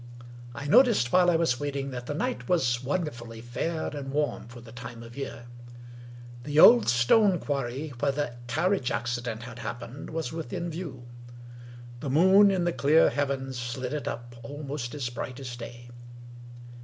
[0.55, 4.59] I noticed, while I was waiting, that the night was wonderfully fair and warm for
[4.59, 5.45] the time of year.
[6.43, 11.03] The old stone quarry where the carriage accident had happened was within view.
[11.99, 15.91] The moon in the clear heavens lit it up almost as bright as day.